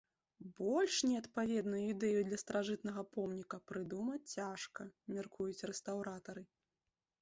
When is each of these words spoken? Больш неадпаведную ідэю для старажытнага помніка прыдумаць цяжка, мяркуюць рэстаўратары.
Больш 0.59 0.95
неадпаведную 1.09 1.81
ідэю 1.93 2.25
для 2.31 2.41
старажытнага 2.43 3.01
помніка 3.19 3.63
прыдумаць 3.71 4.21
цяжка, 4.35 4.91
мяркуюць 5.17 5.65
рэстаўратары. 5.73 6.43